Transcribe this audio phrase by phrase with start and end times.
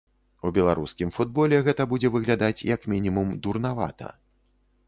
[0.49, 4.13] У беларускім футболе гэта будзе выглядаць як мінімум дурнавата.